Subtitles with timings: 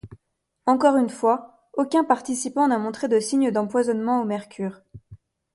[0.65, 4.81] Encore une fois, aucun participant n'a montré de signes d'empoisonnement au mercure.